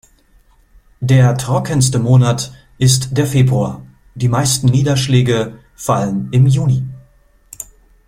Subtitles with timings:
[1.01, 3.85] Der trockenste Monate ist der Februar,
[4.15, 6.83] die meisten Niederschläge fallen im Juni.